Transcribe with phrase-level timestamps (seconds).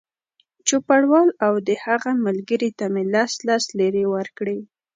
[0.67, 4.59] چوپړوال او د هغه ملګري ته مې لس لس لېرې ورکړې.